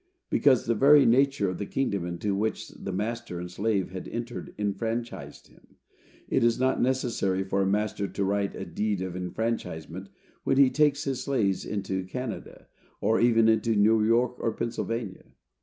[0.31, 4.51] Because the very nature of the kingdom into which the master and slave had entered
[4.57, 5.75] enfranchised him.
[6.27, 10.09] It is not necessary for a master to write a deed of enfranchisement
[10.43, 12.65] when he takes his slaves into Canada,
[12.99, 15.25] or even into New York or Pennsylvania.